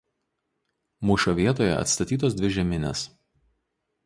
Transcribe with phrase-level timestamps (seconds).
[1.09, 3.05] Mūšio vietoje atstatytos dvi žeminės.